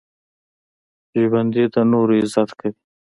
ژوندي 1.29 1.63
د 1.73 1.75
نورو 1.91 2.13
عزت 2.21 2.49
کوي 2.59 2.71